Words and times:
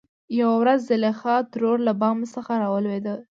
يوه 0.39 0.55
ورځ 0.61 0.79
زليخا 0.89 1.35
ترور 1.53 1.77
له 1.87 1.93
بام 2.01 2.17
څخه 2.33 2.51
رالوېدلې 2.63 3.11
وه. 3.15 3.19